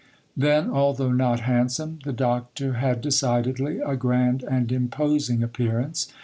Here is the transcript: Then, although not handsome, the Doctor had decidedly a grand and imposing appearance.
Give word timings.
Then, 0.35 0.67
although 0.67 1.11
not 1.11 1.41
handsome, 1.41 1.99
the 2.03 2.11
Doctor 2.11 2.73
had 2.73 3.01
decidedly 3.01 3.77
a 3.81 3.95
grand 3.95 4.41
and 4.41 4.71
imposing 4.71 5.43
appearance. 5.43 6.07